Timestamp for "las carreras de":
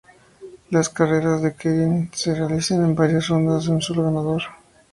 0.71-1.53